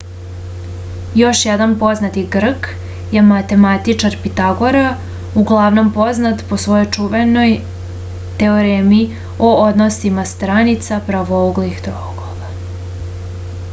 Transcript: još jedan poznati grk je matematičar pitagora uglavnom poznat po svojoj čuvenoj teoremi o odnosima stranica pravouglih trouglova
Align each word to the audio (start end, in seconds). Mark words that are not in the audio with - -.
još 1.17 1.39
jedan 1.47 1.73
poznati 1.81 2.21
grk 2.35 2.63
je 3.15 3.21
matematičar 3.25 4.15
pitagora 4.23 4.85
uglavnom 5.41 5.91
poznat 5.97 6.41
po 6.53 6.59
svojoj 6.63 6.87
čuvenoj 6.97 7.53
teoremi 8.41 9.01
o 9.49 9.51
odnosima 9.67 10.25
stranica 10.31 10.99
pravouglih 11.11 11.85
trouglova 11.89 12.51